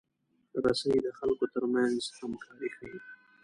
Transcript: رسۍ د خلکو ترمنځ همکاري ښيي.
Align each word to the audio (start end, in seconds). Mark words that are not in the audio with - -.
رسۍ 0.63 0.95
د 1.05 1.07
خلکو 1.19 1.45
ترمنځ 1.53 1.99
همکاري 2.17 2.69
ښيي. 2.75 2.99